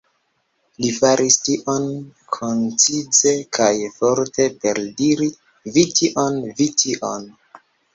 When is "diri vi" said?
5.05-5.89